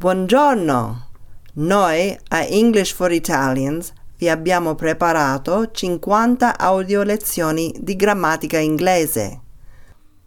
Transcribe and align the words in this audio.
Buongiorno! 0.00 1.08
Noi 1.56 2.18
a 2.28 2.42
English 2.46 2.94
for 2.94 3.12
Italians 3.12 3.92
vi 4.16 4.30
abbiamo 4.30 4.74
preparato 4.74 5.70
50 5.70 6.56
audio 6.56 7.02
lezioni 7.02 7.76
di 7.78 7.96
grammatica 7.96 8.56
inglese. 8.56 9.40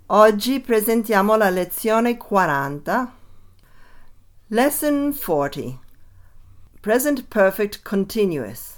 Oggi 0.05 0.59
presentiamo 0.59 1.35
la 1.35 1.49
lezione 1.49 2.17
40. 2.17 3.13
Lesson 4.49 5.17
40. 5.19 5.79
Present 6.79 7.25
Perfect 7.27 7.81
Continuous. 7.81 8.73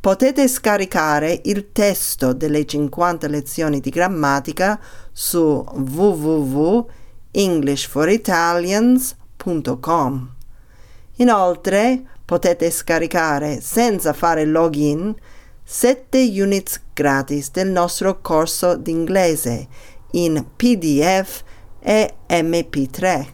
Potete 0.00 0.48
scaricare 0.48 1.42
il 1.44 1.70
testo 1.70 2.32
delle 2.32 2.66
50 2.66 3.28
lezioni 3.28 3.78
di 3.78 3.90
grammatica 3.90 4.80
su 5.12 5.64
www.englishforitalians.com. 5.64 7.05
Inoltre 11.16 12.02
potete 12.24 12.70
scaricare 12.70 13.60
senza 13.60 14.14
fare 14.14 14.46
login 14.46 15.14
7 15.62 16.18
units 16.18 16.80
gratis 16.94 17.50
del 17.50 17.68
nostro 17.68 18.20
corso 18.22 18.76
d'inglese 18.76 19.68
in 20.12 20.46
PDF 20.56 21.42
e 21.80 22.14
MP3. 22.26 23.26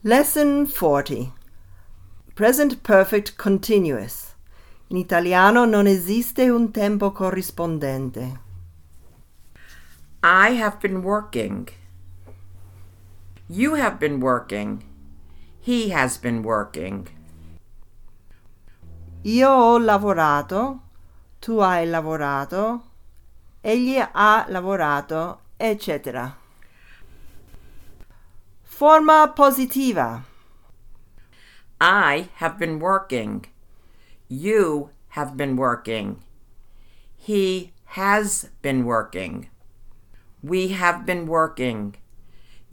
Lesson 0.00 0.70
40 0.70 1.32
Present 2.34 2.76
Perfect 2.82 3.36
Continuous 3.36 4.34
In 4.88 4.98
italiano 4.98 5.64
non 5.64 5.86
esiste 5.86 6.50
un 6.50 6.70
tempo 6.70 7.10
corrispondente. 7.12 8.40
I 10.22 10.60
have 10.60 10.76
been 10.80 11.02
working. 11.02 11.68
You 13.48 13.74
have 13.74 14.00
been 14.00 14.18
working. 14.18 14.82
He 15.60 15.90
has 15.90 16.18
been 16.18 16.42
working. 16.42 17.06
Io 19.24 19.48
ho 19.48 19.78
lavorato, 19.78 20.80
tu 21.40 21.60
hai 21.60 21.86
lavorato, 21.86 22.82
egli 23.62 23.98
ha 23.98 24.46
lavorato, 24.48 25.38
eccetera. 25.56 26.36
Forma 28.64 29.32
positiva. 29.34 30.24
I 31.80 32.28
have 32.38 32.58
been 32.58 32.80
working. 32.80 33.46
You 34.28 34.90
have 35.10 35.36
been 35.36 35.56
working. 35.56 36.22
He 37.16 37.72
has 37.94 38.50
been 38.60 38.84
working. 38.84 39.48
We 40.42 40.68
have 40.68 41.06
been 41.06 41.26
working. 41.26 41.94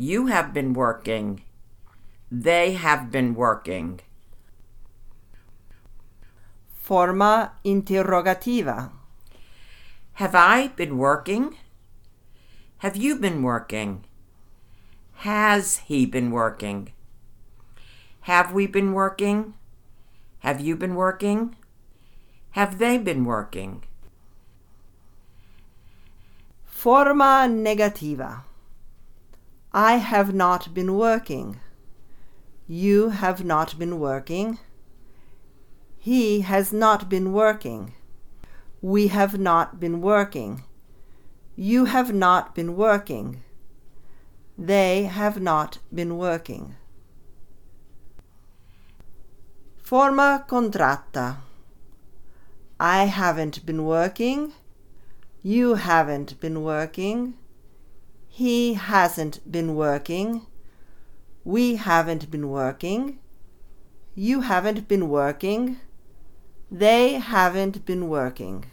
You 0.04 0.28
have 0.28 0.54
been 0.54 0.73
working. 0.73 1.44
They 2.30 2.73
have 2.73 3.09
been 3.09 3.36
working. 3.36 4.02
Forma 6.76 7.54
interrogativa. 7.64 8.92
Have 10.20 10.36
I 10.36 10.68
been 10.76 10.98
working? 10.98 11.56
Have 12.80 12.98
you 12.98 13.16
been 13.16 13.42
working? 13.44 14.04
Has 15.24 15.78
he 15.88 16.06
been 16.06 16.31
working? 16.31 16.92
Have 18.28 18.52
we 18.52 18.68
been 18.68 18.92
working? 18.92 19.54
Have 20.40 20.59
you 20.59 20.76
been 20.76 20.96
working? 20.96 21.56
Have 22.59 22.78
they 22.78 22.98
been 22.98 23.24
working? 23.24 23.84
Forma 26.66 27.48
negativa. 27.48 28.44
I 29.75 29.95
have 29.95 30.35
not 30.35 30.71
been 30.75 30.95
working. 30.95 31.59
You 32.67 33.09
have 33.09 33.43
not 33.43 33.79
been 33.79 33.99
working. 33.99 34.59
He 35.97 36.41
has 36.41 36.71
not 36.71 37.09
been 37.09 37.33
working. 37.33 37.94
We 38.83 39.07
have 39.07 39.39
not 39.39 39.79
been 39.79 40.00
working. 40.00 40.63
You 41.56 41.85
have 41.85 42.13
not 42.13 42.53
been 42.53 42.75
working. 42.75 43.41
They 44.57 45.06
have 45.06 45.41
not 45.41 45.79
been 45.91 46.17
working. 46.19 46.75
Forma 49.81 50.45
contratta. 50.47 51.38
I 52.79 53.06
haven't 53.06 53.66
been 53.66 53.85
working. 53.85 54.53
You 55.41 55.75
haven't 55.75 56.39
been 56.39 56.62
working. 56.62 57.33
He 58.35 58.73
hasn't 58.73 59.41
been 59.45 59.75
working. 59.75 60.47
We 61.44 61.75
haven't 61.75 62.31
been 62.31 62.49
working. 62.49 63.19
You 64.16 64.41
haven't 64.41 64.88
been 64.88 65.07
working. 65.07 65.77
They 66.71 67.19
haven't 67.19 67.85
been 67.85 68.09
working. 68.09 68.66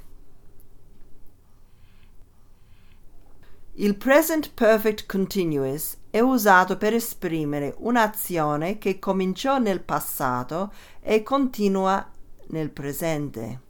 Il 3.74 3.96
present 3.96 4.48
perfect 4.54 5.06
continuous 5.06 5.98
è 6.10 6.20
usato 6.20 6.78
per 6.78 6.94
esprimere 6.94 7.74
un'azione 7.80 8.78
che 8.78 8.98
cominciò 8.98 9.58
nel 9.58 9.82
passato 9.82 10.72
e 11.02 11.22
continua 11.22 12.10
nel 12.46 12.70
presente. 12.70 13.60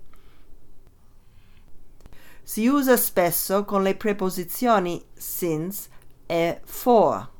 Si 2.50 2.66
usa 2.66 2.96
spesso 2.96 3.64
con 3.64 3.84
le 3.84 3.94
preposizioni 3.94 5.00
since 5.14 5.88
e 6.26 6.60
for. 6.64 7.30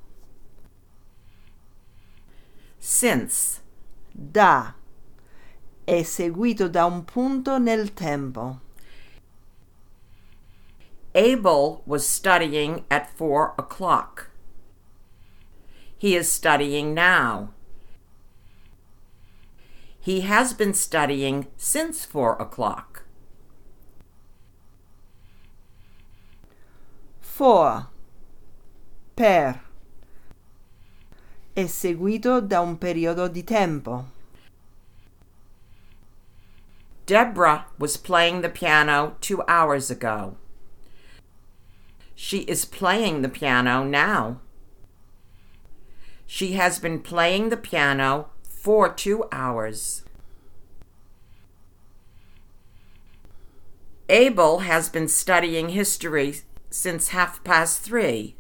Since. 2.78 3.60
Da 4.12 4.72
è 5.82 6.04
seguito 6.04 6.69
da 6.69 6.84
un 6.84 7.04
punto 7.04 7.59
nel 7.59 7.93
tempo. 7.93 8.60
Abel 11.12 11.82
was 11.87 12.06
studying 12.06 12.84
at 12.87 13.10
four 13.12 13.54
o'clock. 13.59 14.31
He 15.97 16.15
is 16.15 16.31
studying 16.31 16.94
now. 16.94 17.53
He 19.98 20.21
has 20.21 20.54
been 20.54 20.72
studying 20.72 21.48
since 21.56 22.06
four 22.06 22.37
o'clock. 22.41 23.09
For. 27.40 27.86
Per. 29.16 29.60
È 31.56 31.66
seguito 31.66 32.46
da 32.46 32.60
un 32.60 32.76
periodo 32.76 33.28
di 33.28 33.42
tempo. 33.42 34.04
Deborah 37.06 37.64
was 37.78 37.96
playing 37.96 38.42
the 38.42 38.50
piano 38.50 39.16
two 39.22 39.42
hours 39.48 39.90
ago. 39.90 40.36
She 42.14 42.40
is 42.40 42.66
playing 42.66 43.22
the 43.22 43.30
piano 43.30 43.84
now. 43.84 44.42
She 46.26 46.52
has 46.58 46.78
been 46.78 47.00
playing 47.00 47.48
the 47.48 47.56
piano 47.56 48.32
for 48.42 48.92
two 48.92 49.24
hours. 49.32 50.04
Abel 54.10 54.58
has 54.58 54.90
been 54.90 55.08
studying 55.08 55.70
history 55.70 56.42
since 56.70 57.08
half 57.08 57.42
past 57.44 57.82
three. 57.82 58.36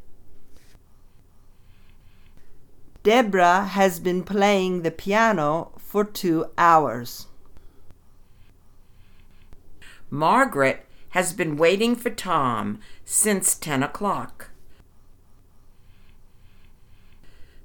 Deborah 3.02 3.64
has 3.64 3.98
been 3.98 4.22
playing 4.22 4.82
the 4.82 4.90
piano 4.90 5.72
for 5.78 6.04
two 6.04 6.46
hours. 6.56 7.26
Margaret 10.10 10.86
has 11.10 11.32
been 11.32 11.56
waiting 11.56 11.96
for 11.96 12.10
Tom 12.10 12.78
since 13.04 13.54
ten 13.54 13.82
o'clock. 13.82 14.50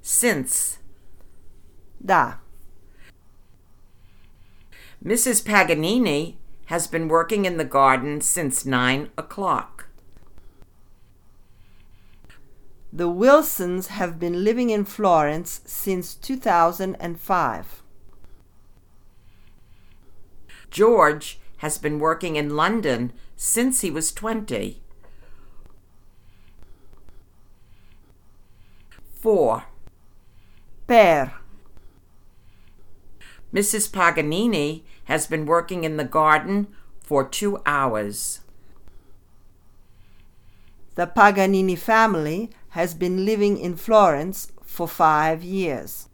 Since. 0.00 0.78
Da. 2.04 2.34
Mrs. 5.04 5.44
Paganini 5.44 6.36
has 6.66 6.86
been 6.86 7.08
working 7.08 7.44
in 7.44 7.56
the 7.56 7.64
garden 7.64 8.20
since 8.20 8.64
nine 8.64 9.10
o'clock. 9.18 9.85
The 12.92 13.08
Wilsons 13.08 13.88
have 13.88 14.18
been 14.18 14.44
living 14.44 14.70
in 14.70 14.84
Florence 14.84 15.60
since 15.66 16.14
2005. 16.14 17.82
George 20.70 21.38
has 21.58 21.78
been 21.78 21.98
working 21.98 22.36
in 22.36 22.56
London 22.56 23.12
since 23.36 23.80
he 23.80 23.90
was 23.90 24.12
20. 24.12 24.80
4. 29.20 29.64
Per. 30.86 31.32
Mrs. 33.52 33.90
Paganini 33.90 34.84
has 35.04 35.26
been 35.26 35.46
working 35.46 35.84
in 35.84 35.96
the 35.96 36.04
garden 36.04 36.68
for 37.00 37.26
two 37.26 37.58
hours. 37.64 38.40
The 40.94 41.06
Paganini 41.06 41.76
family 41.76 42.50
has 42.76 42.92
been 42.92 43.24
living 43.24 43.56
in 43.56 43.74
Florence 43.74 44.52
for 44.62 44.86
five 44.86 45.42
years. 45.42 46.10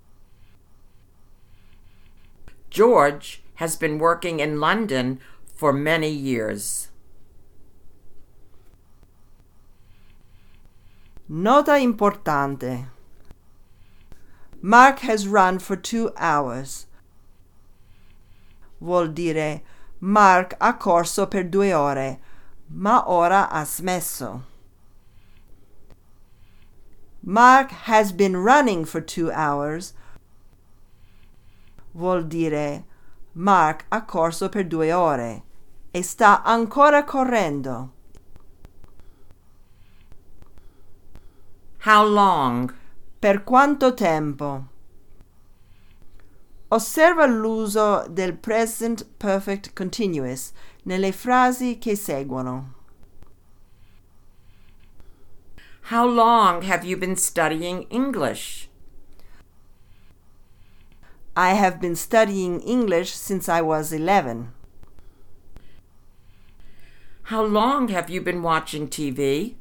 George 2.71 3.43
has 3.55 3.75
been 3.75 3.99
working 3.99 4.39
in 4.39 4.61
London 4.61 5.19
for 5.57 5.73
many 5.73 6.09
years. 6.09 6.89
Nota 11.29 11.73
importante. 11.73 12.87
Mark 14.61 15.01
has 15.01 15.27
run 15.27 15.59
for 15.59 15.75
two 15.75 16.13
hours. 16.17 16.87
Vuol 18.81 19.13
dire 19.13 19.63
Mark 19.99 20.55
ha 20.61 20.73
corso 20.75 21.27
per 21.27 21.43
due 21.43 21.73
ore, 21.73 22.21
ma 22.69 23.03
ora 23.05 23.49
ha 23.51 23.65
smesso. 23.65 24.52
Mark 27.25 27.71
has 27.87 28.13
been 28.13 28.37
running 28.37 28.85
for 28.85 29.01
two 29.01 29.31
hours. 29.31 29.95
Vuol 31.95 32.29
dire 32.29 32.85
Mark 33.35 33.85
ha 33.93 34.01
corso 34.01 34.49
per 34.49 34.65
due 34.65 34.93
ore 34.93 35.43
e 35.93 36.03
sta 36.03 36.43
ancora 36.43 37.05
correndo. 37.05 37.93
How 41.85 42.05
long? 42.05 42.75
Per 43.21 43.45
quanto 43.45 43.95
tempo? 43.95 44.69
Osserva 46.69 47.27
l'uso 47.27 48.07
del 48.09 48.35
present 48.35 49.05
perfect 49.19 49.75
continuous 49.75 50.53
nelle 50.85 51.13
frasi 51.13 51.79
che 51.79 51.95
seguono. 51.95 52.82
How 55.87 56.07
long 56.07 56.63
have 56.63 56.85
you 56.85 56.97
been 56.97 57.17
studying 57.17 57.83
English? 57.91 58.69
I 61.37 61.55
have 61.55 61.81
been 61.81 61.97
studying 61.97 62.61
English 62.61 63.13
since 63.13 63.49
I 63.49 63.63
was 63.63 63.93
11. 63.93 64.53
How 67.25 67.43
long 67.43 67.89
have 67.89 68.09
you 68.09 68.21
been 68.21 68.43
watching 68.43 68.87
TV? 68.87 69.55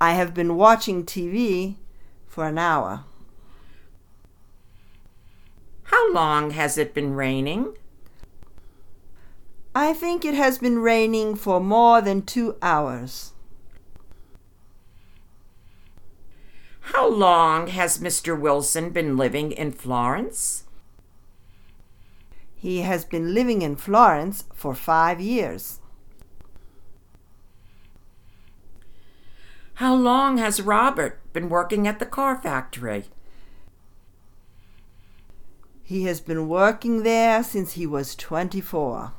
I 0.00 0.12
have 0.12 0.34
been 0.34 0.56
watching 0.56 1.04
TV 1.04 1.76
for 2.26 2.46
an 2.46 2.58
hour. 2.58 3.04
How 5.84 6.12
long 6.12 6.50
has 6.50 6.76
it 6.76 6.92
been 6.92 7.14
raining? 7.14 7.74
I 9.74 9.94
think 9.94 10.24
it 10.24 10.34
has 10.34 10.58
been 10.58 10.80
raining 10.80 11.36
for 11.36 11.58
more 11.58 12.02
than 12.02 12.22
two 12.22 12.56
hours. 12.60 13.32
How 17.06 17.12
long 17.12 17.68
has 17.68 17.98
Mr. 17.98 18.36
Wilson 18.36 18.90
been 18.90 19.16
living 19.16 19.52
in 19.52 19.70
Florence? 19.70 20.64
He 22.56 22.80
has 22.80 23.04
been 23.04 23.32
living 23.32 23.62
in 23.62 23.76
Florence 23.76 24.42
for 24.52 24.74
five 24.74 25.20
years. 25.20 25.78
How 29.74 29.94
long 29.94 30.38
has 30.38 30.60
Robert 30.60 31.20
been 31.32 31.48
working 31.48 31.86
at 31.86 32.00
the 32.00 32.06
car 32.06 32.42
factory? 32.42 33.04
He 35.84 36.06
has 36.06 36.20
been 36.20 36.48
working 36.48 37.04
there 37.04 37.44
since 37.44 37.74
he 37.74 37.86
was 37.86 38.16
24. 38.16 39.12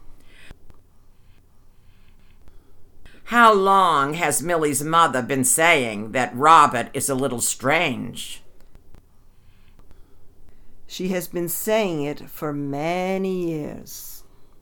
How 3.37 3.53
long 3.53 4.15
has 4.15 4.41
Millie's 4.41 4.83
mother 4.83 5.21
been 5.21 5.43
saying 5.43 6.11
that 6.13 6.35
Robert 6.35 6.89
is 6.95 7.07
a 7.07 7.13
little 7.13 7.39
strange? 7.39 8.41
She 10.87 11.09
has 11.09 11.27
been 11.27 11.47
saying 11.47 12.01
it 12.01 12.31
for 12.31 12.51
many 12.51 13.51
years. 13.51 14.16